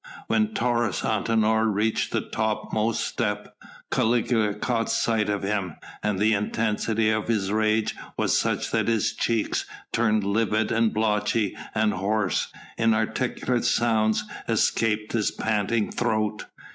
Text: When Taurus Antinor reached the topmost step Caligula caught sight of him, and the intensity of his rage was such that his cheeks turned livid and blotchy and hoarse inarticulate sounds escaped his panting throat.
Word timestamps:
When 0.25 0.55
Taurus 0.55 1.01
Antinor 1.03 1.67
reached 1.71 2.11
the 2.11 2.21
topmost 2.21 3.07
step 3.07 3.55
Caligula 3.91 4.55
caught 4.55 4.89
sight 4.89 5.29
of 5.29 5.43
him, 5.43 5.75
and 6.01 6.17
the 6.17 6.33
intensity 6.33 7.11
of 7.11 7.27
his 7.27 7.51
rage 7.51 7.93
was 8.17 8.35
such 8.35 8.71
that 8.71 8.87
his 8.87 9.13
cheeks 9.13 9.67
turned 9.93 10.23
livid 10.23 10.71
and 10.71 10.91
blotchy 10.91 11.55
and 11.75 11.93
hoarse 11.93 12.47
inarticulate 12.79 13.63
sounds 13.63 14.23
escaped 14.49 15.11
his 15.13 15.29
panting 15.29 15.91
throat. 15.91 16.47